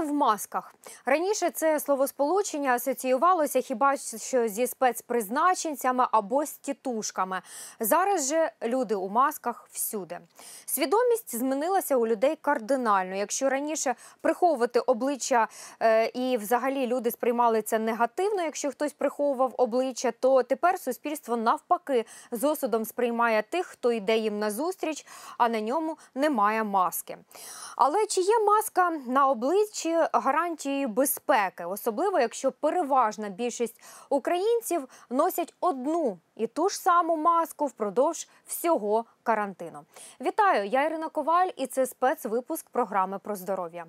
[0.00, 0.74] В масках
[1.06, 7.42] раніше це словосполучення асоціювалося хіба що зі спецпризначенцями або з тітушками.
[7.80, 10.20] Зараз же люди у масках всюди.
[10.66, 13.16] Свідомість змінилася у людей кардинально.
[13.16, 15.48] Якщо раніше приховувати обличчя
[15.82, 22.04] е, і взагалі люди сприймали це негативно, якщо хтось приховував обличчя, то тепер суспільство навпаки
[22.30, 25.06] з осудом сприймає тих, хто йде їм назустріч,
[25.38, 27.18] а на ньому немає маски.
[27.76, 36.18] Але чи є маска на обличчі гарантією безпеки, особливо якщо переважна більшість українців носять одну
[36.36, 39.84] і ту ж саму маску впродовж всього карантину?
[40.20, 43.84] Вітаю, я Ірина Коваль, і це спецвипуск програми про здоров'я.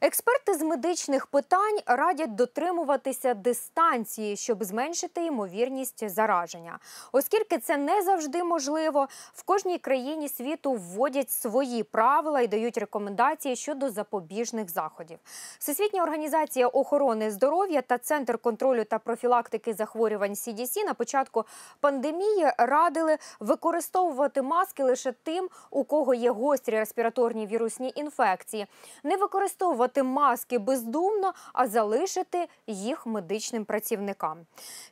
[0.00, 6.78] Експерти з медичних питань радять дотримуватися дистанції, щоб зменшити ймовірність зараження.
[7.12, 13.56] Оскільки це не завжди можливо, в кожній країні світу вводять свої правила і дають рекомендації
[13.56, 15.18] щодо запобіжних заходів.
[15.58, 21.44] Всесвітня організація охорони здоров'я та центр контролю та профілактики захворювань CDC на початку
[21.80, 28.66] пандемії радили використовувати маски лише тим, у кого є гострі респіраторні вірусні інфекції,
[29.04, 34.46] не використовувати маски бездумно, а залишити їх медичним працівникам.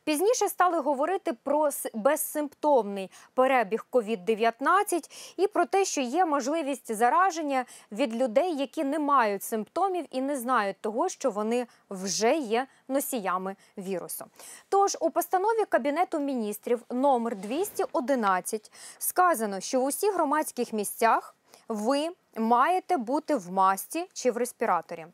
[0.05, 8.17] Пізніше стали говорити про безсимптомний перебіг COVID-19 і про те, що є можливість зараження від
[8.17, 14.25] людей, які не мають симптомів і не знають того, що вони вже є носіями вірусу.
[14.69, 21.35] Тож у постанові Кабінету міністрів номер 211 сказано, що в усіх громадських місцях
[21.69, 25.07] ви маєте бути в масці чи в респіраторі.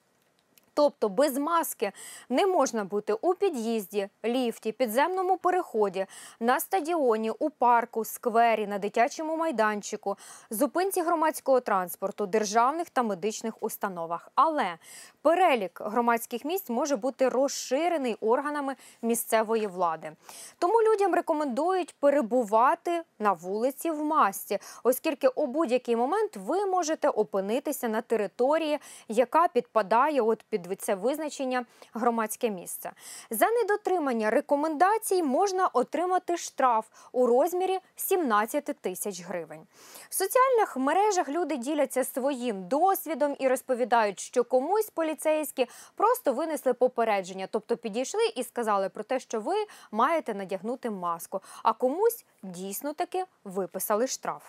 [0.80, 1.92] Тобто без маски
[2.28, 6.06] не можна бути у під'їзді, ліфті, підземному переході,
[6.40, 10.16] на стадіоні, у парку, сквері, на дитячому майданчику,
[10.50, 14.28] зупинці громадського транспорту, державних та медичних установах.
[14.34, 14.78] Але
[15.22, 20.12] перелік громадських місць може бути розширений органами місцевої влади.
[20.58, 27.88] Тому людям рекомендують перебувати на вулиці в масці, оскільки у будь-який момент ви можете опинитися
[27.88, 31.64] на території, яка підпадає от під це визначення
[31.94, 32.92] громадське місце.
[33.30, 39.66] За недотримання рекомендацій можна отримати штраф у розмірі 17 тисяч гривень.
[40.08, 47.48] В соціальних мережах люди діляться своїм досвідом і розповідають, що комусь поліцейські просто винесли попередження,
[47.50, 49.54] тобто підійшли і сказали про те, що ви
[49.90, 54.42] маєте надягнути маску, а комусь дійсно таки виписали штраф.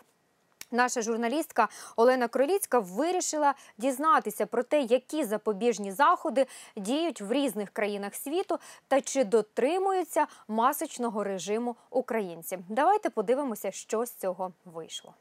[0.72, 6.46] Наша журналістка Олена Кроліцька вирішила дізнатися про те, які запобіжні заходи
[6.78, 12.59] діють в різних країнах світу та чи дотримуються масочного режиму українці.
[12.70, 15.14] Давайте подивимося, що з цього вийшло.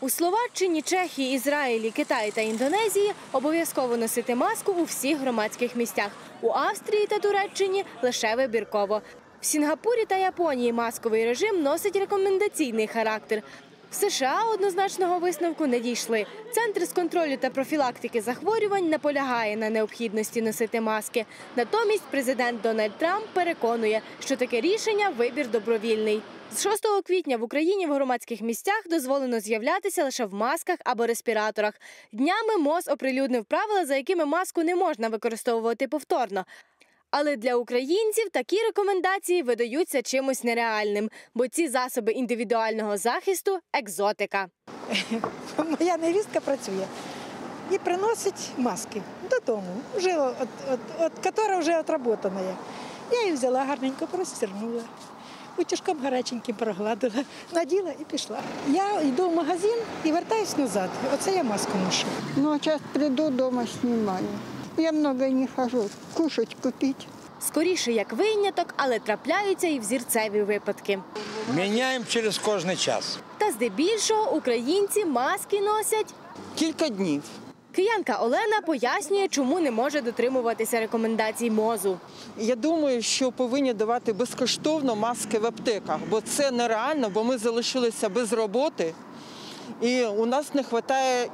[0.00, 6.10] У Словаччині, Чехії, Ізраїлі, Китаї та Індонезії обов'язково носити маску у всіх громадських місцях.
[6.40, 9.02] У Австрії та Туреччині лише вибірково.
[9.46, 13.42] Сінгапурі та Японії масковий режим носить рекомендаційний характер.
[13.90, 16.26] В США однозначного висновку не дійшли.
[16.52, 21.26] Центр з контролю та профілактики захворювань наполягає на необхідності носити маски.
[21.56, 26.22] Натомість президент Дональд Трамп переконує, що таке рішення вибір добровільний.
[26.52, 31.74] З 6 квітня в Україні в громадських місцях дозволено з'являтися лише в масках або респіраторах.
[32.12, 36.44] Днями МОЗ оприлюднив правила, за якими маску не можна використовувати повторно.
[37.10, 44.46] Але для українців такі рекомендації видаються чимось нереальним, бо ці засоби індивідуального захисту екзотика.
[45.80, 46.86] Моя невістка працює
[47.70, 52.40] і приносить маски додому, вже от, от, от, яка вже отработана.
[53.12, 54.82] Я її взяла гарненько, простірнула,
[55.58, 58.38] утюжком гаряченьким прогладила, наділа і пішла.
[58.68, 60.90] Я йду в магазин і вертаюсь назад.
[61.14, 62.06] Оце я маску ношу.
[62.36, 64.26] Ну, а сейчас приду дома снимаю.
[64.76, 65.88] Я много не хожу.
[66.14, 67.06] Кушать купить.
[67.40, 70.98] Скоріше як виняток, але трапляються і взірцеві випадки.
[71.54, 73.18] Міняємо через кожний час.
[73.38, 76.14] Та здебільшого українці маски носять.
[76.54, 77.22] Кілька днів.
[77.72, 81.98] Киянка Олена пояснює, чому не може дотримуватися рекомендацій мозу.
[82.38, 88.08] Я думаю, що повинні давати безкоштовно маски в аптеках, бо це нереально, бо ми залишилися
[88.08, 88.94] без роботи,
[89.80, 91.28] і у нас не вистачає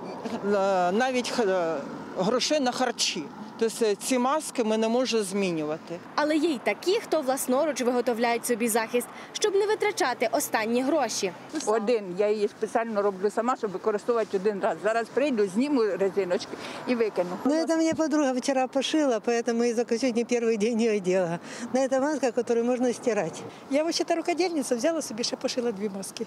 [0.92, 1.74] навіть е,
[2.17, 3.23] грошей на харчі.
[3.59, 5.99] Тобто ці маски ми не можемо змінювати.
[6.15, 11.31] Але є й такі, хто власноруч виготовляють собі захист, щоб не витрачати останні гроші.
[11.65, 12.15] Один.
[12.17, 14.77] Я її спеціально роблю сама, щоб використовувати один раз.
[14.83, 16.57] Зараз прийду, зніму резиночки
[16.87, 17.29] і викину.
[17.45, 21.39] Ну, это мне подруга вчера пошила, поэтому я только сегодня первый день ее делала.
[21.73, 23.41] На это маска, которую можно стирать.
[23.69, 26.25] Я вообще-то рукодельница, взяла собі ще пошила дві маски.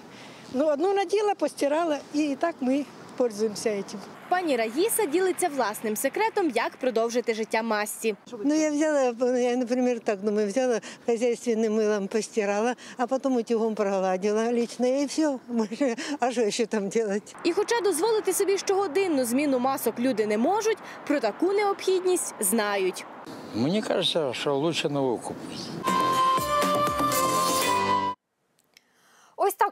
[0.53, 2.85] Ну, одну наділа, постирала, і так ми
[3.17, 3.99] пользуемся этим.
[4.30, 8.16] Пані Раїса ділиться власним секретом, як продовжити життя масці.
[8.44, 9.02] Ну, я взяла,
[9.40, 15.40] я, например, так думаю, взяла хозяйственным мылом постирала, а потом утюгом прогладила лично, и все.
[16.20, 17.36] А что еще там делать?
[17.44, 20.78] І хоча дозволити собі щогодинну зміну масок люди не можуть,
[21.08, 23.06] про таку необхідність знають.
[23.56, 25.56] Мені кажется, що лучше нову купити.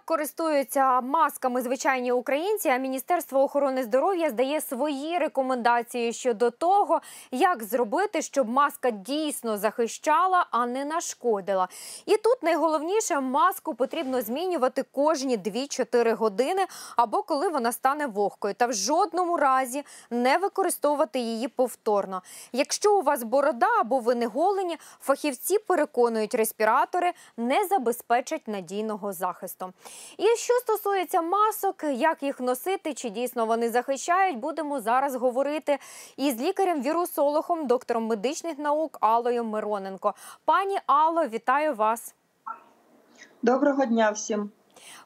[0.06, 2.70] Користуються масками звичайні українці.
[2.70, 7.02] А Міністерство охорони здоров'я здає свої рекомендації щодо того,
[7.32, 11.68] як зробити, щоб маска дійсно захищала, а не нашкодила.
[12.06, 16.66] І тут найголовніше маску потрібно змінювати кожні 2-4 години
[16.96, 22.22] або коли вона стане вогкою, та в жодному разі не використовувати її повторно.
[22.52, 29.74] Якщо у вас борода або ви не голені, фахівці переконують, респіратори не забезпечать надійного захисту.
[30.18, 35.80] І що стосується масок, як їх носити, чи дійсно вони захищають, будемо зараз говорити
[36.18, 40.14] із лікарем-вірусологом, доктором медичних наук Аллою Мироненко.
[40.46, 42.16] Пані Алло, вітаю вас.
[43.42, 44.52] Доброго дня всім.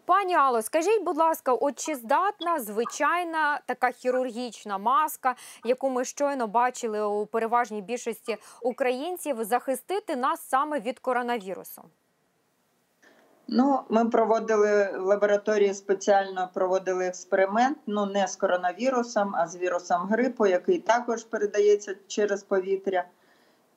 [0.05, 5.35] Пані Алло, скажіть, будь ласка, от чи здатна звичайна така хірургічна маска,
[5.65, 11.83] яку ми щойно бачили у переважній більшості українців, захистити нас саме від коронавірусу?
[13.47, 17.77] Ну, ми проводили в лабораторії спеціально проводили експеримент.
[17.87, 23.05] Ну не з коронавірусом, а з вірусом грипу, який також передається через повітря.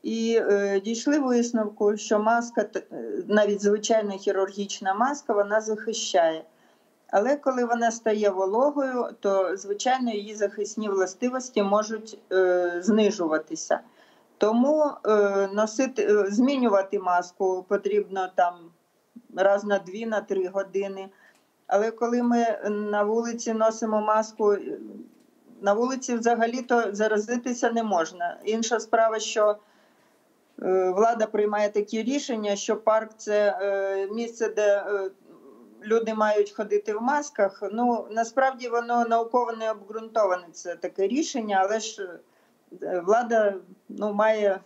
[0.03, 2.83] І е, дійшли висновку, що маска, е,
[3.29, 6.45] навіть звичайна хірургічна маска, вона захищає.
[7.13, 13.81] Але коли вона стає вологою, то звичайно її захисні властивості можуть е, знижуватися.
[14.39, 18.55] Тому е, носити, е, змінювати маску потрібно там
[19.37, 21.09] раз на дві, на три години.
[21.67, 24.57] Але коли ми на вулиці носимо маску,
[25.61, 28.39] на вулиці взагалі-то заразитися не можна.
[28.45, 29.57] Інша справа, що
[30.63, 35.11] е, влада приймає такі рішення, що парк це е, місце, де е,
[35.85, 37.63] люди мають ходити в масках.
[37.73, 42.19] Ну насправді воно науково не обґрунтоване це таке рішення, але ж
[43.05, 43.55] влада
[43.89, 44.61] ну, має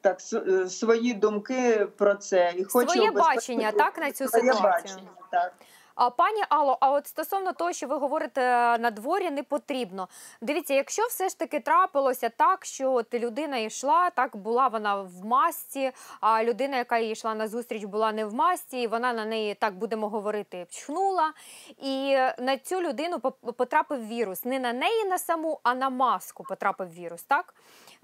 [0.00, 4.96] так е, свої думки про це і хоче Своє бачення, так, на цю своє ситуацію?
[4.96, 5.52] бачення, так.
[6.00, 8.40] А пані Алло, а от стосовно того, що ви говорите
[8.78, 10.08] на дворі, не потрібно.
[10.40, 15.24] Дивіться, якщо все ж таки трапилося так, що от людина йшла, так була вона в
[15.24, 19.24] масці, а людина, яка їй йшла на зустріч, була не в масці, і вона на
[19.24, 21.32] неї, так будемо говорити, чхнула.
[21.78, 23.20] І на цю людину
[23.56, 24.44] потрапив вірус.
[24.44, 27.54] Не на неї на саму, а на маску потрапив вірус, так?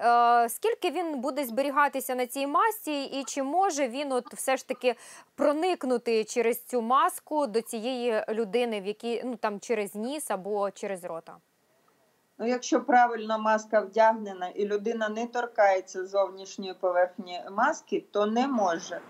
[0.00, 4.68] Е, скільки він буде зберігатися на цій масці, і чи може він от все ж
[4.68, 4.94] таки
[5.34, 7.85] проникнути через цю маску до цієї
[8.28, 11.36] людини, в якій ну там через ніс або через рота?
[12.38, 19.00] Ну, якщо правильно маска вдягнена і людина не торкається зовнішньої поверхні маски, то не може.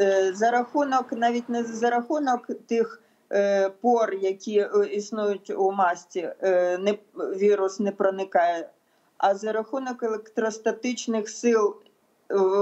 [0.00, 3.02] Е, За рахунок, навіть не за рахунок тих
[3.32, 6.32] е, пор, які е, існують у масці,
[6.80, 8.70] не, вірус не проникає,
[9.18, 11.76] а за рахунок електростатичних сил,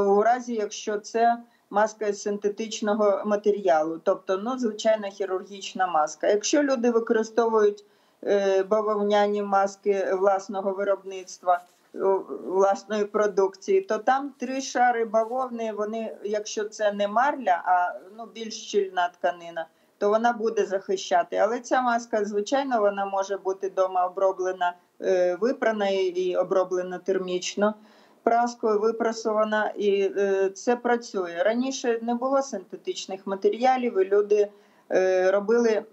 [0.06, 1.36] у разі, якщо це
[1.70, 6.28] маска із синтетичного матеріалу, тобто ну, звичайна хірургічна маска.
[6.28, 7.84] Якщо люди використовують
[8.24, 11.60] е, бавовняні маски власного виробництва,
[11.94, 11.98] е,
[12.44, 18.54] власної продукції, то там три шари бавовни, вони, якщо це не марля, а ну, більш
[18.54, 19.66] щільна тканина,
[19.98, 21.36] то вона буде захищати.
[21.36, 27.74] Але ця маска, звичайно, вона може бути вдома оброблена, е, випрана і оброблена термічно.
[28.22, 31.42] Праскою випрасована, і е, це працює.
[31.42, 34.48] Раніше не було синтетичних матеріалів, і люди
[34.92, 35.84] е, робили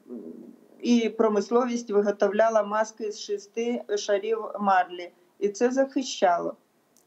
[0.79, 6.55] і промисловість виготовляла маски з шести шарів марлі, і це захищало.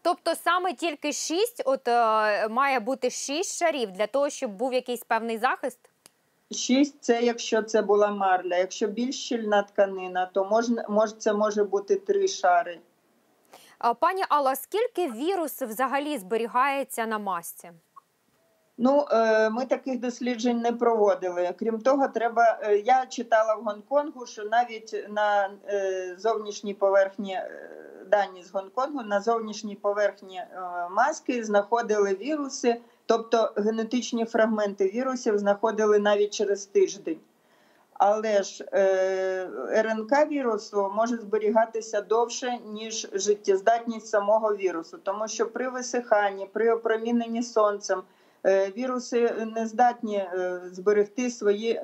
[0.03, 5.05] Тобто саме тільки шість, от е, має бути шість шарів для того, щоб був якийсь
[5.05, 5.79] певний захист.
[6.53, 8.57] Шість це якщо це була марля.
[8.57, 12.79] Якщо більш щільна тканина, то можна мож, це може бути три шари.
[14.01, 17.71] Пані Алла, скільки вірус взагалі зберігається на масці?
[18.79, 21.55] Ну, е, ми таких досліджень не проводили.
[21.59, 22.59] Крім того, треба.
[22.63, 27.41] е, Я читала в Гонконгу, що навіть на е, зовнішній поверхні
[28.11, 30.43] дані з Гонконгу на зовнішній поверхні
[30.91, 37.21] маски знаходили віруси, тобто генетичні фрагменти вірусів знаходили навіть через тиждень.
[38.02, 39.49] Але ж е,
[39.83, 47.42] РНК вірусу може зберігатися довше, ніж життєздатність самого вірусу, тому що при висиханні, при опроміненні
[47.42, 48.02] сонцем
[48.47, 51.80] е, віруси не здатні е, зберегти свої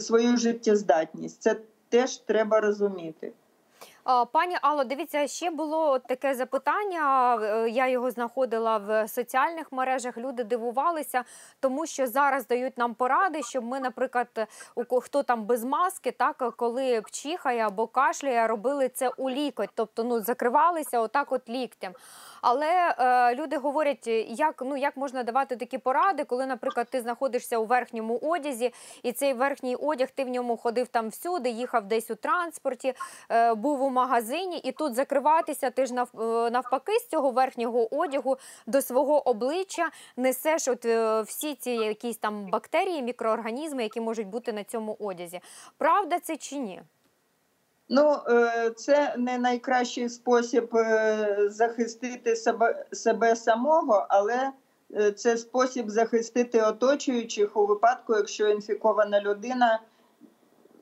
[0.00, 1.42] свою життєздатність.
[1.42, 1.56] Це
[1.88, 3.32] теж треба розуміти.
[4.06, 7.36] Пані Алло, дивіться, ще було таке запитання.
[7.42, 10.18] е, Я його знаходила в соціальних мережах.
[10.18, 11.24] Люди дивувалися,
[11.60, 14.48] тому що зараз дають нам поради, щоб ми, наприклад,
[15.02, 20.20] хто там без маски, так коли чихає або кашляє, робили це у лікоть, тобто ну
[20.20, 21.92] закривалися отак, от ліктем.
[22.42, 27.58] Але е, люди говорять, як ну як можна давати такі поради, коли, наприклад, ти знаходишся
[27.58, 28.72] у верхньому одязі,
[29.02, 32.94] і цей верхній одяг ти в ньому ходив там всюди, їхав десь у транспорті,
[33.30, 36.06] е, був у магазині, і тут закриватися, ти ж е,
[36.50, 38.36] навпаки з цього верхнього одягу
[38.66, 44.52] до свого обличчя несеш от е, всі ці якісь там бактерії, мікроорганізми, які можуть бути
[44.52, 45.40] на цьому одязі.
[45.78, 46.82] Правда це чи ні?
[47.88, 50.70] Ну, е, це не найкращий спосіб
[51.46, 54.52] захистити себе, себе самого, але
[55.16, 59.80] це спосіб захистити оточуючих у випадку, якщо інфікована людина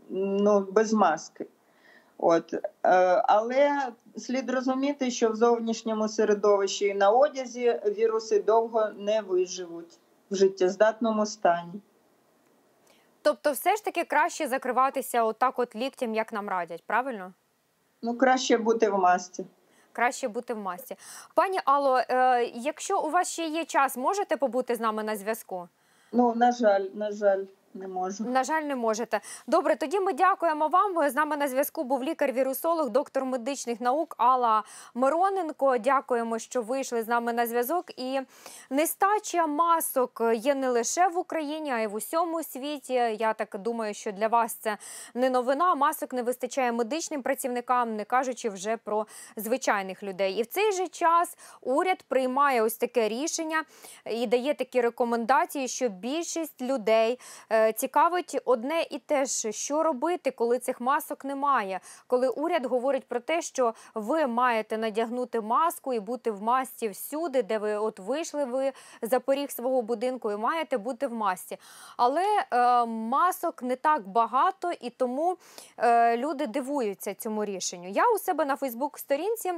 [0.08, 1.46] ну, без маски.
[2.18, 2.54] От.
[2.54, 2.60] Е,
[3.28, 9.98] Але слід розуміти, що в зовнішньому середовищі і на одязі віруси довго не виживуть
[10.30, 11.80] в життєздатному стані.
[13.22, 17.32] Тобто, все ж таки краще закриватися отак, от ліктем, як нам радять, правильно?
[18.02, 19.46] Ну, краще бути в масці.
[19.92, 20.96] Краще бути в масці.
[21.34, 25.68] Пані Алло, е, якщо у вас ще є час, можете побути з нами на зв'язку?
[26.12, 27.44] Ну, на жаль, на жаль,
[27.74, 28.24] не можу.
[28.24, 29.20] На жаль, не можете.
[29.46, 31.10] Добре, тоді ми дякуємо вам.
[31.10, 34.62] З нами на зв'язку був лікар-вірусолог, доктор медичних наук Алла
[34.94, 35.78] Мироненко.
[35.78, 37.84] Дякуємо, що вийшли з нами на зв'язок.
[37.96, 38.20] І
[38.70, 42.92] нестача масок є не лише в Україні, а й в усьому світі.
[43.18, 44.78] Я так думаю, що для вас це
[45.14, 45.74] не новина.
[45.74, 50.34] Масок не вистачає медичним працівникам, не кажучи вже про звичайних людей.
[50.34, 53.64] І в цей же час уряд приймає ось таке рішення
[54.10, 57.18] і дає такі рекомендації, що більшість людей
[57.50, 61.80] е, цікавить одне і те ж, що робити, коли цих масок немає.
[62.06, 67.42] Коли уряд говорить про те, що ви маєте надягнути маску і бути в масці всюди,
[67.42, 71.58] де ви от вийшли ви за поріг свого будинку, і маєте бути в масці.
[71.96, 75.36] Але е, масок не так багато, і тому
[75.78, 77.88] е, люди дивуються цьому рішенню.
[77.88, 79.52] Я у себе на Фейсбук-сторінці.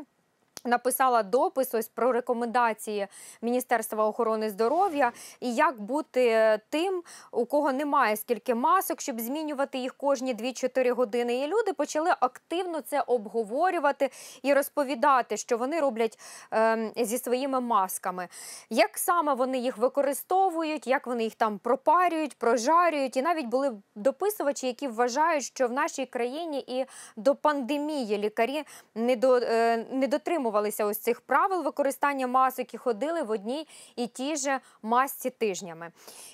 [0.64, 3.06] Написала допис ось про рекомендації
[3.42, 9.94] Міністерства охорони здоров'я і як бути тим, у кого немає скільки масок, щоб змінювати їх
[9.94, 11.36] кожні 2-4 години.
[11.36, 14.10] І люди почали активно це обговорювати
[14.42, 16.18] і розповідати, що вони роблять
[16.52, 18.28] е, зі своїми масками,
[18.70, 23.16] як саме вони їх використовують, як вони їх там пропарюють, прожарюють.
[23.16, 26.84] І навіть були дописувачі, які вважають, що в нашій країні і
[27.16, 30.06] до пандемії лікарі не до е, не
[30.46, 35.90] дотримувалися ось цих правил використання масок і ходили в одній і тій же масці тижнями.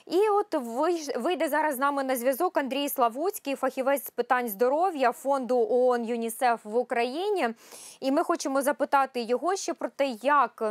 [0.07, 0.54] І от
[1.16, 6.64] вийде зараз з нами на зв'язок Андрій Славуцький, фахівець з питань здоров'я фонду ООН ЮНІСЕФ
[6.64, 7.49] в Україні.
[8.00, 10.62] І ми хочемо запитати його ще про те, як.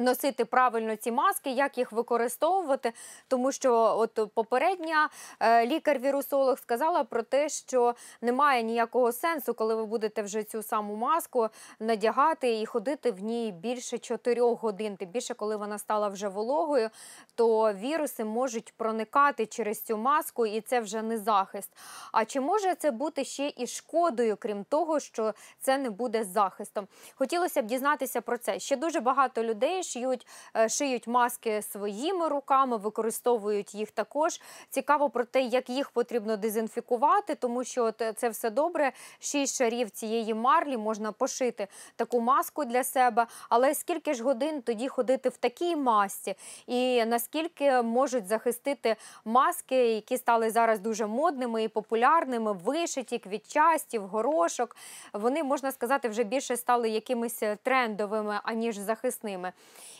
[0.00, 2.92] Носити правильно ці маски, як їх використовувати,
[3.28, 5.08] тому що от попередня
[5.40, 10.94] е, лікар-вірусолог сказала про те, що немає ніякого сенсу, коли ви будете вже цю саму
[10.96, 11.48] маску
[11.80, 14.96] надягати і ходити в ній більше 4 годин.
[14.96, 16.90] Тим більше, коли вона стала вже вологою,
[17.34, 21.70] то віруси можуть проникати через цю маску, і це вже не захист.
[22.12, 26.86] А чи може це бути ще і шкодою, крім того, що це не буде захистом?
[27.14, 28.58] Хотілося б дізнатися про це.
[28.58, 34.40] Ще дуже багато людей шиють, е, шиють маски своїми руками, використовують їх також.
[34.70, 38.92] Цікаво про те, як їх потрібно дезінфікувати, тому що е, це все добре.
[39.18, 43.26] Шість шарів цієї марлі можна пошити таку маску для себе.
[43.48, 46.34] Але скільки ж годин тоді ходити в такій масці?
[46.66, 54.06] І наскільки можуть захистити маски, які стали зараз дуже модними і популярними, вишиті, квітчасті, в
[54.06, 54.76] горошок.
[55.12, 59.52] Вони можна сказати, вже більше стали якимись е, трендовими аніж захисними.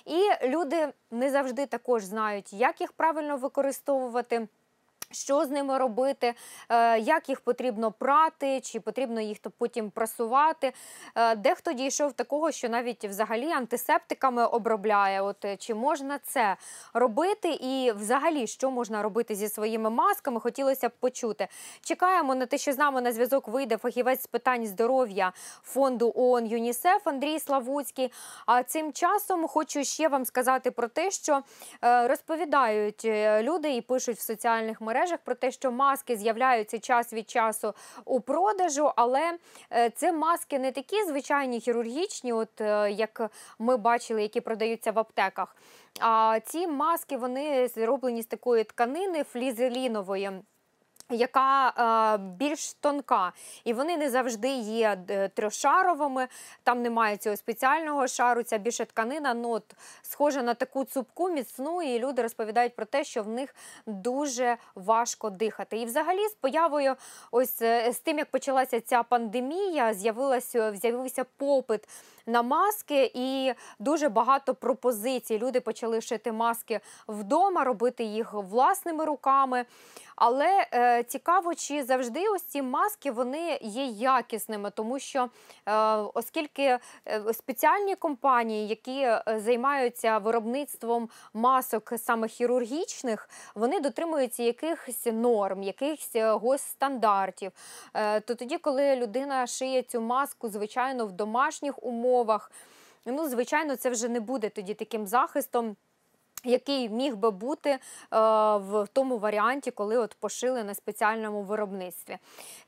[0.05, 4.49] І люди не завжди також знають, як їх правильно використовувати.
[5.12, 6.35] Що з ними робити,
[6.69, 10.73] е, як їх потрібно прати, чи потрібно їх потім прасувати.
[11.14, 15.23] Е, Дехто дійшов такого, що навіть взагалі антисептиками обробляє.
[15.23, 16.57] От е, чи можна це
[16.95, 20.40] робити, і взагалі що можна робити зі своїми масками?
[20.40, 21.49] Хотілося б почути.
[21.81, 26.47] Чекаємо на те, що з нами на зв'язок вийде фахівець з питань здоров'я фонду ООН
[26.47, 28.12] ЮНІСЕФ Андрій Славуцький.
[28.47, 31.40] А цим часом хочу ще вам сказати про те, що
[31.83, 33.05] розповідають
[33.40, 38.21] люди і пишуть в соціальних мережах про те, що маски з'являються час від часу у
[38.21, 39.38] продажу, але
[39.73, 44.99] е, це маски не такі звичайні хірургічні, от е, як ми бачили, які продаються в
[44.99, 45.57] аптеках.
[46.00, 50.30] А ці маски вони зроблені з такої тканини флізелінової.
[51.11, 51.69] Яка
[52.14, 53.33] е, більш тонка,
[53.64, 56.29] і вони не завжди є е, трьошаровими,
[56.62, 59.35] там немає цього спеціального шару, ця більше тканина.
[59.35, 59.64] Ну, от,
[60.02, 63.55] схожа на таку цупку, міцну, і люди розповідають про те, що в них
[63.87, 65.79] дуже важко дихати.
[65.79, 66.97] І взагалі з появою,
[67.31, 71.88] ось е, з тим, як почалася ця пандемія, з'явилася з'явився попит
[72.27, 75.39] на маски і дуже багато пропозицій.
[75.39, 79.65] Люди почали шити маски вдома, робити їх власними руками.
[80.21, 85.29] Але е, цікаво, чи завжди ось ці маски вони є якісними, тому що
[85.67, 85.73] е,
[86.15, 86.79] оскільки е,
[87.33, 96.33] спеціальні компанії, які е, займаються виробництвом масок саме хірургічних, вони дотримуються якихось норм, якихось е,
[96.33, 97.53] госстандартів.
[97.95, 102.20] Е, то тоді, коли людина шиє цю маску, звичайно, в домашніх умовах,
[103.07, 105.77] ну звичайно, це вже не буде тоді таким захистом.
[106.45, 107.79] Який міг би бути е,
[108.57, 112.19] в тому варіанті, коли от пошили на спеціальному виробництві?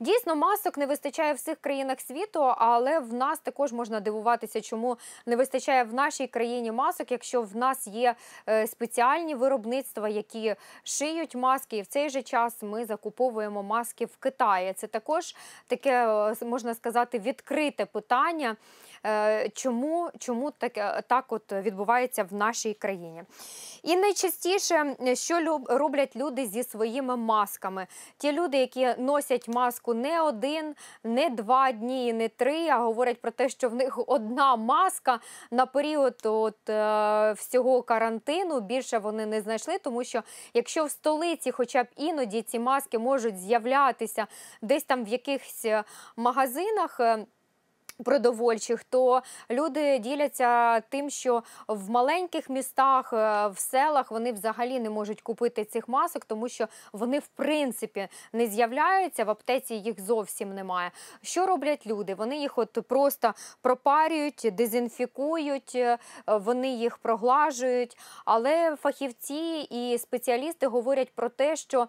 [0.01, 4.97] Дійсно, масок не вистачає в всіх країнах світу, але в нас також можна дивуватися, чому
[5.27, 8.15] не вистачає в нашій країні масок, якщо в нас є
[8.49, 10.55] е, спеціальні виробництва, які
[10.85, 14.73] шиють маски, і в цей же час ми закуповуємо маски в Китаї.
[14.73, 16.07] Це також таке
[16.43, 18.57] е, можна сказати відкрите питання.
[19.07, 23.23] Е, Чому, чому так, так от відбувається в нашій країні?
[23.83, 27.87] І найчастіше, що роблять люди зі своїми масками?
[28.19, 33.31] Ті люди, які носять маску не один, не два дні, не три, а говорять про
[33.31, 38.61] те, що в них одна маска на період от, е, всього карантину.
[38.61, 40.23] Більше вони не знайшли, тому що
[40.55, 44.27] якщо в столиці, хоча б іноді ці маски можуть з'являтися
[44.63, 45.85] десь там в якихось е,
[46.17, 47.01] магазинах.
[48.03, 54.91] Продовольчих, то люди діляться тим, що в маленьких містах, е, в селах вони взагалі не
[54.91, 59.25] можуть купити цих масок, тому що вони в принципі не з'являються.
[59.25, 60.91] В аптеці їх зовсім немає.
[61.23, 62.15] Що роблять люди?
[62.15, 67.99] Вони їх от просто пропарюють, дезінфікують, е, вони їх проглажують.
[68.25, 71.89] Але фахівці і спеціалісти говорять про те, що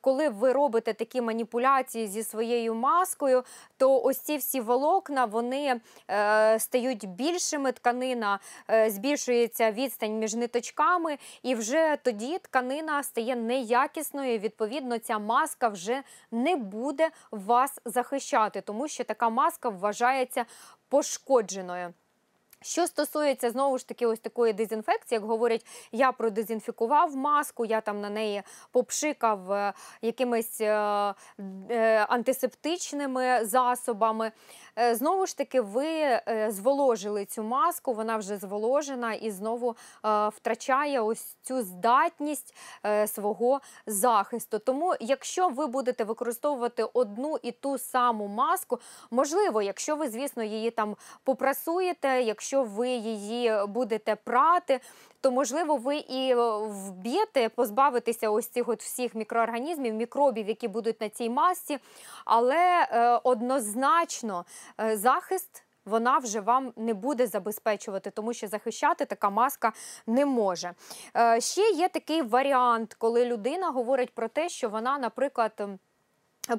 [0.00, 3.44] коли ви робите такі маніпуляції зі своєю маскою,
[3.76, 5.53] то ось ці всі волокна вони
[6.10, 7.72] е, стають більшими.
[7.72, 8.38] Тканина
[8.70, 14.38] е, збільшується відстань між ниточками, і вже тоді тканина стає неякісною.
[14.38, 20.44] Відповідно, ця маска вже не буде вас захищати, тому що така маска вважається
[20.88, 21.94] пошкодженою.
[22.64, 28.00] Що стосується знову ж таки ось такої дезінфекції, як говорять, я продезінфікував маску, я там
[28.00, 29.72] на неї попшикав е,
[30.02, 31.14] якимись е,
[31.70, 34.32] е, антисептичними засобами.
[34.92, 39.76] Знову ж таки, ви зволожили цю маску, вона вже зволожена і знову
[40.28, 42.54] втрачає ось цю здатність
[43.06, 44.58] свого захисту.
[44.58, 48.78] Тому, якщо ви будете використовувати одну і ту саму маску,
[49.10, 54.80] можливо, якщо ви, звісно, її там попрасуєте, якщо ви її будете прати.
[55.20, 56.36] То можливо, ви і е,
[56.66, 61.78] вб'єте, позбавитеся ось цих от всіх мікроорганізмів, мікробів, які будуть на цій масці,
[62.24, 62.56] але
[62.90, 64.44] е, однозначно
[64.80, 65.64] е, захист.
[65.84, 69.72] Вона вже вам не буде забезпечувати, тому що захищати така маска
[70.06, 70.72] не може.
[71.16, 75.68] Е, ще є такий варіант, коли людина говорить про те, що вона, наприклад,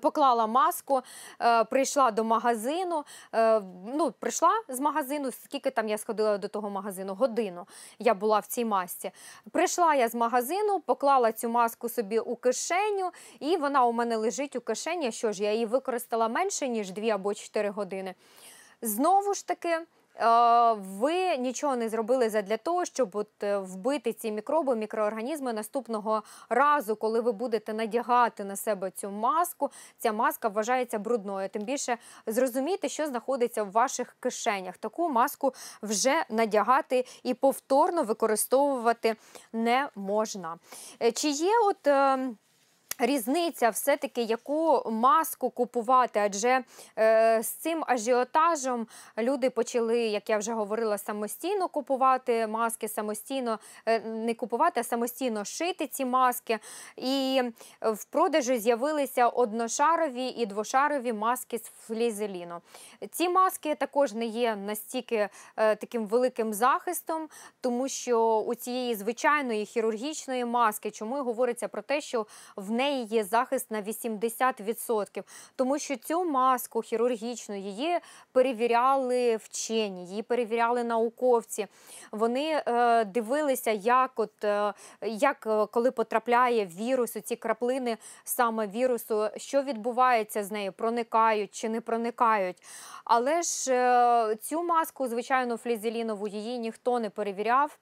[0.02, 1.02] Поклала маску,
[1.42, 3.04] е, прийшла до магазину.
[3.34, 5.32] Е, ну, прийшла з магазину.
[5.32, 7.16] Скільки там я сходила до того магазину?
[7.16, 7.68] Годину
[8.00, 9.12] я була в цій масці.
[9.52, 14.56] Прийшла я з магазину, поклала цю маску собі у кишеню, і вона у мене лежить
[14.56, 15.12] у кишені.
[15.12, 18.16] Що ж, я її використала менше ніж 2 або 4 години.
[18.82, 19.80] Знову ж таки.
[20.20, 26.24] Е, Ви нічого не зробили задля того, щоб от е, вбити ці мікроби, мікроорганізми наступного
[26.50, 31.50] разу, коли ви будете надягати на себе цю маску, ця маска вважається брудною.
[31.50, 31.98] Тим більше
[32.28, 34.78] зрозумійте, що знаходиться в ваших кишенях.
[34.78, 39.16] Таку маску вже надягати і повторно використовувати
[39.54, 40.58] не можна.
[41.02, 41.88] Е, Чи є от.
[43.00, 46.64] Різниця все-таки, яку маску купувати, адже
[46.98, 54.00] е, з цим ажіотажем люди почали, як я вже говорила, самостійно купувати маски, самостійно е,
[54.00, 56.60] не купувати, а самостійно шити ці маски.
[56.98, 57.42] І
[57.82, 62.62] в продажі з'явилися одношарові і двошарові маски з флізеліну.
[63.12, 67.28] Ці маски також не є настільки е, таким великим захистом,
[67.62, 72.85] тому що у цієї звичайної хірургічної маски, чому і говориться про те, що в неї
[72.86, 75.24] неї є захист на 80%.
[75.56, 78.00] Тому що цю маску хірургічну її
[78.32, 81.68] перевіряли вчені, її перевіряли науковці.
[82.12, 88.68] Вони е, дивилися, як от е, як е, коли потрапляє вірус, у ці краплини саме
[88.68, 92.58] вірусу, що відбувається з нею, проникають чи не проникають.
[93.06, 97.78] Але ж е, цю маску, звичайно, флізелінову її ніхто не перевіряв.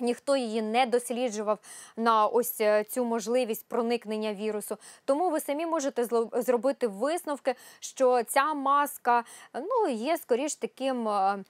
[0.00, 1.58] Ніхто її не досліджував
[1.96, 4.76] на ось е, цю можливість проникнення вірусу.
[5.04, 11.44] Тому ви самі можете зробити висновки, що ця маска ну, є скоріш таким, е,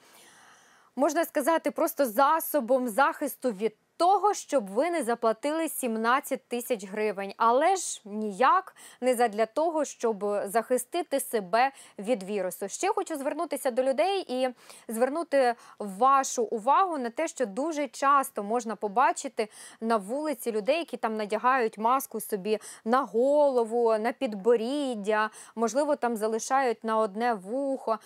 [0.97, 7.77] можна сказати, просто засобом захисту від того, щоб ви не заплатили 17 тисяч гривень, але
[7.77, 12.69] ж ніяк не задля того, щоб захистити себе від вірусу.
[12.69, 14.49] Ще хочу звернутися до людей і
[14.89, 19.49] звернути вашу увагу на те, що дуже часто можна побачити
[19.81, 26.85] на вулиці людей, які там надягають маску собі на голову, на підборіддя, можливо, там залишають
[26.85, 27.99] на одне вухо.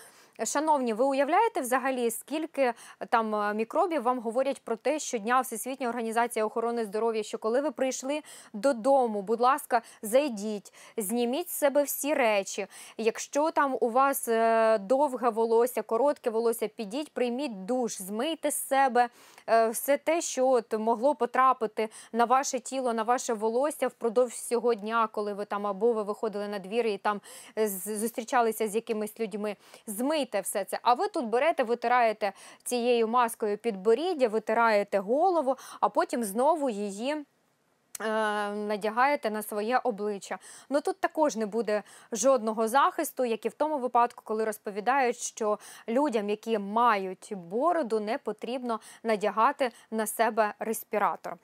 [0.43, 2.75] Шановні, ви уявляєте взагалі, скільки е,
[3.09, 7.61] там е, мікробів вам говорять про те, що дня Всесвітня організація охорони здоров'я, що коли
[7.61, 8.21] ви прийшли
[8.53, 12.67] додому, будь ласка, зайдіть, зніміть з себе всі речі.
[12.97, 19.09] Якщо там у вас е, довге волосся, коротке волосся, підіть, прийміть душ, змийте з себе
[19.71, 25.09] все те, що от могло потрапити на ваше тіло, на ваше волосся впродовж всього дня,
[25.13, 27.21] коли ви там або ви виходили на двір і там
[27.87, 29.57] зустрічалися з якимись людьми.
[29.87, 30.79] Змийте все це.
[30.83, 32.33] А ви тут берете, витираєте
[32.65, 37.25] цією маскою підборіддя, витираєте голову, а потім знову її.
[38.01, 38.05] Е,
[38.51, 40.39] Надягаєте на своє обличчя.
[40.71, 45.59] Ну тут також не буде жодного захисту, як і в тому випадку, коли розповідають, що
[45.89, 51.37] людям, які мають бороду, не потрібно надягати на себе респіратор.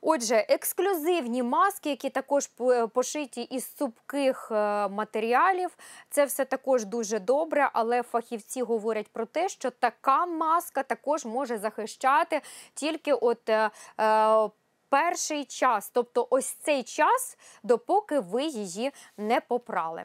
[0.00, 2.50] Отже, ексклюзивні маски, які також
[2.92, 5.76] пошиті із цупких е, матеріалів,
[6.10, 11.58] це все також дуже добре, але фахівці говорять про те, що така маска також може
[11.58, 12.40] захищати
[12.74, 13.50] тільки от.
[14.92, 20.04] Перший час, тобто ось цей час, допоки ви її не попрали.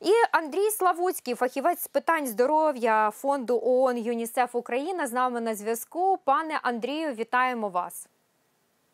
[0.00, 6.18] І Андрій Славуцький, фахівець з питань здоров'я фонду ООН ЮНІСЕФ Україна, з нами на зв'язку.
[6.24, 8.08] Пане Андрію, вітаємо вас.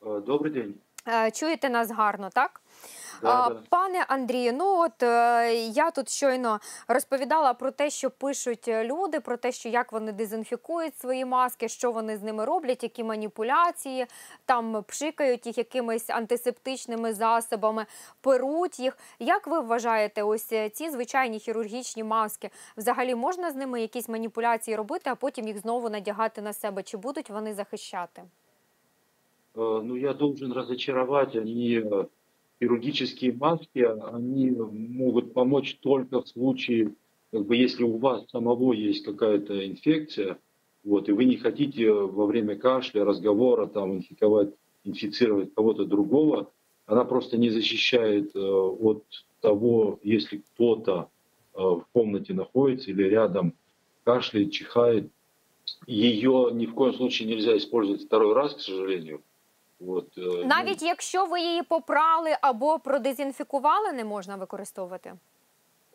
[0.06, 0.74] Е, Добрий день.
[1.08, 2.60] Е, Чуєте нас гарно, так?
[3.22, 3.62] Да, да.
[3.70, 9.20] Пане Андрію, ну от е, я тут щойно розповідала про те, що пишуть е, люди,
[9.20, 14.06] про те, що як вони дезінфікують свої маски, що вони з ними роблять, які маніпуляції,
[14.44, 17.86] там пшикають їх якимись антисептичними засобами,
[18.20, 18.98] перуть їх.
[19.18, 24.76] Як ви вважаєте, ось е, ці звичайні хірургічні маски, взагалі можна з ними якісь маніпуляції
[24.76, 26.82] робити, а потім їх знову надягати на себе?
[26.82, 28.22] Чи будуть вони захищати?
[29.54, 32.06] Э, Ну, я должен разочаровать, они э,
[32.60, 33.80] хирургические маски,
[34.12, 36.94] они могут помочь только в случае,
[37.32, 40.38] как бы, если у вас самого есть какая-то инфекция,
[40.84, 44.50] вот, и вы не хотите э, во время кашля, разговора, там, инфиковать,
[44.84, 46.50] инфицировать кого-то другого,
[46.86, 49.04] она просто не защищает от
[49.40, 51.08] того, если кто-то
[51.54, 53.54] в комнате находится или рядом
[54.02, 55.08] кашляет, чихает,
[55.86, 59.22] ее ни в коем случае нельзя использовать второй раз, к сожалению.
[59.79, 65.13] Вот, э, Навіть якщо ви її попрали або продезінфікували, не можна використовувати.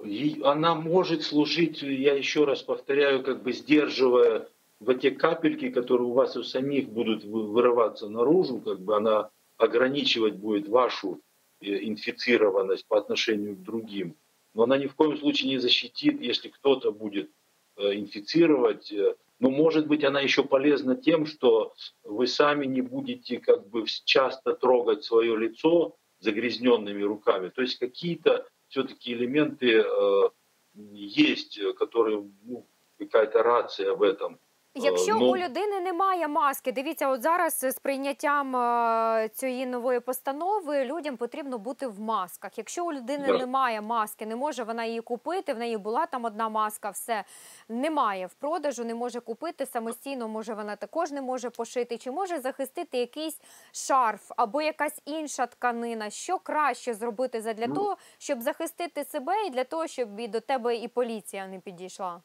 [0.05, 4.47] И она может служить, я еще раз повторяю, как бы сдерживая
[4.81, 9.29] вот те капельки, которые у вас у самих будут вы- вырываться наружу, как бы она
[9.59, 11.21] ограничивать будет вашу
[11.61, 14.15] э, инфицированность по отношению к другим.
[14.55, 17.29] Но она ни в коем случае не защитит, если кто-то будет
[17.77, 18.95] э, инфицировать.
[19.40, 24.54] Но может быть она еще полезна тем, что вы сами не будете как бы часто
[24.54, 27.50] трогать свое лицо загрязненными руками.
[27.50, 30.30] То есть какие-то все-таки элементы э,
[30.74, 32.68] есть, э, которые, ну,
[32.98, 34.40] какая-то рация в этом.
[34.78, 40.86] Якщо ну- у людини немає маски, дивіться, от зараз з прийняттям е, цієї нової постанови
[40.86, 42.58] людям потрібно бути в масках.
[42.58, 43.38] Якщо у людини Да.
[43.38, 45.54] немає маски, не може вона її купити.
[45.54, 47.24] В неї була там одна маска, все
[47.70, 50.28] немає в продажу, не може купити самостійно.
[50.28, 51.98] Може вона також не може пошити.
[51.98, 56.10] Чи може захистити якийсь шарф або якась інша тканина?
[56.10, 57.76] Що краще зробити задля Ну.
[57.76, 62.22] того, щоб захистити себе, і для того, щоб і до тебе і поліція не підійшла?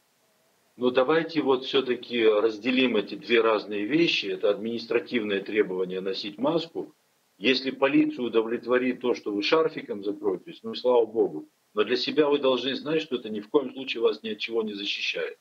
[0.81, 4.25] Но давайте вот все-таки разделим эти две разные вещи.
[4.29, 6.95] Это административное требование носить маску.
[7.37, 11.51] Если полицию удовлетворит то, что вы шарфиком закроетесь, ну и слава богу.
[11.75, 14.39] Но для себя вы должны знать, что это ни в коем случае вас ни от
[14.39, 15.39] чего не защищает.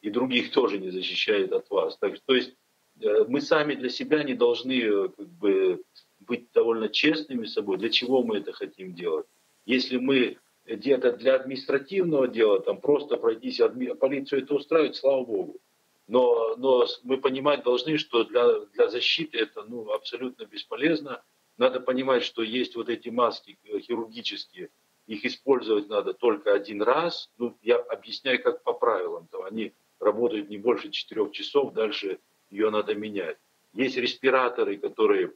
[0.00, 1.98] И других тоже не защищает от вас.
[1.98, 2.54] Так, то есть
[3.02, 5.82] э, мы сами для себя не должны э, как бы,
[6.20, 9.26] быть довольно честными с собой, для чего мы это хотим делать.
[9.66, 10.38] Если мы
[10.76, 15.60] где-то для административного дела, там просто пройтись, адми- полицию это устраивает, слава богу.
[16.06, 21.22] Но, но мы понимать должны, что для, для защиты это ну, абсолютно бесполезно.
[21.56, 24.70] Надо понимать, что есть вот эти маски э, хирургические,
[25.06, 27.30] их использовать надо только один раз.
[27.38, 29.28] Ну, я объясняю, как по правилам.
[29.30, 32.18] Там они работают не больше 4 часов, дальше
[32.50, 33.36] ее надо менять.
[33.72, 35.32] Есть респираторы, которые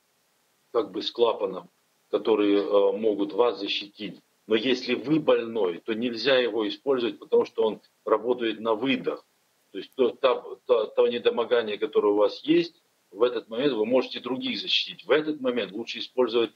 [0.73, 1.71] как бы с клапаном,
[2.11, 4.21] которые э, могут вас защитить.
[4.47, 9.27] Но если вы больной, то нельзя его использовать, потому что он работает на выдох.
[9.73, 13.87] То есть то, та- та- то недомогание, которое у вас есть, в этот момент вы
[13.87, 15.05] можете других защитить.
[15.05, 16.51] В этот момент лучше использовать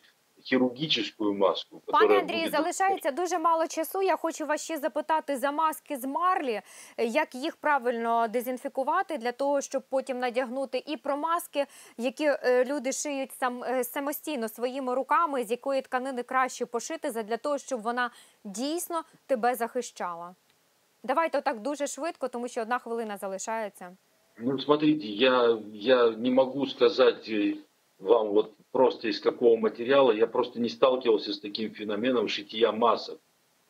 [0.45, 1.83] хирургическую маску.
[1.87, 4.03] Пане Андрію, залишається дуже мало часу.
[4.03, 6.61] Я хочу вас ще запитати за маски з марлі,
[6.99, 11.67] як їх правильно дезінфікувати для того, щоб потім надягнути, і про маски,
[11.99, 17.37] які е, люди шиють сам е, самостійно своїми руками, з якої тканини краще пошити, для
[17.37, 18.11] того, щоб вона
[18.45, 20.35] дійсно тебе захищала.
[21.05, 23.97] Давайте отак дуже швидко, тому що одна хвилина залишається.
[24.41, 27.57] Ну, смотрите, я, я не могу сказать э,
[27.99, 33.21] вам вот просто из какого материала, я просто не сталкивался с таким феноменом шитья масок.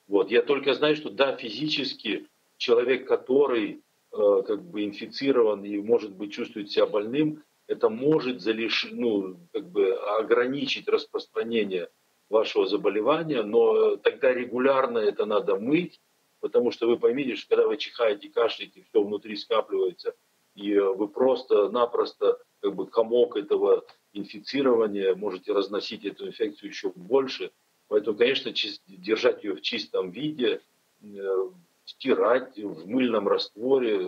[0.07, 6.13] Вот, я только знаю, что да, физически человек, который э, как бы инфицирован и может
[6.13, 8.89] быть чувствует себя больным, это может залиш...
[8.91, 11.91] ну, как бы ограничить распространение
[12.31, 16.01] вашего заболевания, но тогда регулярно это надо мыть,
[16.41, 20.15] потому что вы поймите, что когда вы чихаете, кашляете, все внутри скапливается,
[20.55, 27.51] и вы просто-напросто как бы комок этого инфицирования можете разносить эту инфекцию еще больше.
[27.89, 28.53] Поэтому, конечно,
[28.87, 30.61] держать ее в чистом виде,
[31.03, 31.51] э,
[31.85, 34.07] стирать в мыльном растворе,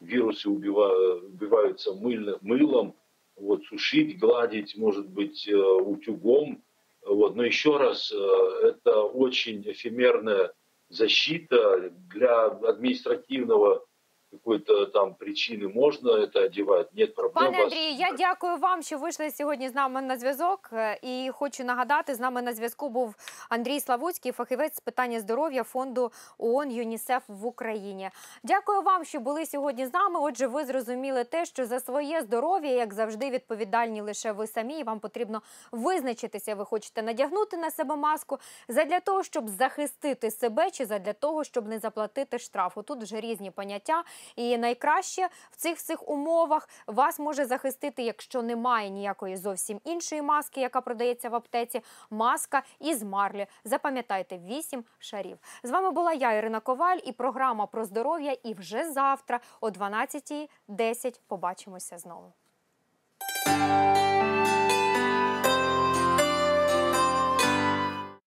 [0.00, 2.94] вирусы убива- убиваются мылом,
[3.36, 6.62] вот, сушить, гладить, может быть, э, утюгом.
[7.06, 7.36] Вот.
[7.36, 8.16] Но еще раз, э,
[8.64, 10.52] это очень эфемерная
[10.90, 13.86] защита для административного
[14.30, 17.52] какой-то там причины можно это одевать, нет проблем.
[17.52, 20.70] Пане Андрію, я дякую вам, що вийшли сьогодні з нами на зв'язок.
[20.72, 23.14] Е, І хочу нагадати, з нами на зв'язку був
[23.48, 28.10] Андрій Славутський, фахівець з питання здоров'я фонду ООН ЮНІСЕФ в Україні.
[28.42, 30.20] Дякую вам, що були сьогодні з нами.
[30.20, 34.78] Отже, ви зрозуміли те, що за своє здоров'я, як завжди, відповідальні лише ви самі.
[34.78, 36.54] І вам потрібно визначитися.
[36.54, 38.38] Ви хочете надягнути на себе маску
[38.68, 42.82] задля того, щоб захистити себе, чи задля того, щоб не заплатити штрафу.
[42.82, 44.04] Тут вже різні поняття.
[44.36, 50.60] І найкраще в цих всіх умовах вас може захистити, якщо немає ніякої зовсім іншої маски,
[50.60, 51.80] яка продається в аптеці.
[52.10, 53.46] Маска із марлі.
[53.64, 55.38] Запам'ятайте, 8 шарів.
[55.62, 58.32] З вами була я, Ірина Коваль, і програма про здоров'я.
[58.32, 62.32] І вже завтра о 12.10 побачимося знову.